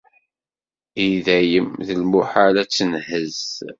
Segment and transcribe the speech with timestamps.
[1.03, 3.41] I dayem, d lmuḥal ad tenhezz.